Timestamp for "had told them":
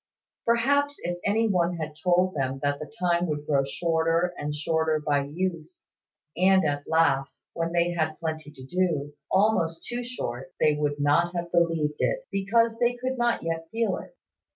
1.77-2.57